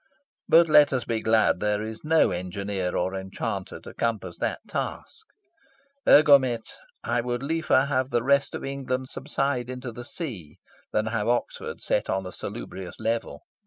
But 0.49 0.67
let 0.67 0.91
us 0.91 1.05
be 1.05 1.19
glad 1.19 1.59
there 1.59 1.83
is 1.83 2.03
no 2.03 2.31
engineer 2.31 2.97
or 2.97 3.13
enchanter 3.13 3.79
to 3.81 3.93
compass 3.93 4.39
that 4.39 4.59
task. 4.67 5.27
Egomet, 6.07 6.67
I 7.03 7.21
would 7.21 7.43
liefer 7.43 7.81
have 7.85 8.09
the 8.09 8.23
rest 8.23 8.55
of 8.55 8.65
England 8.65 9.09
subside 9.09 9.69
into 9.69 9.91
the 9.91 10.03
sea 10.03 10.57
than 10.91 11.05
have 11.05 11.27
Oxford 11.27 11.81
set 11.83 12.09
on 12.09 12.25
a 12.25 12.31
salubrious 12.31 12.99
level. 12.99 13.43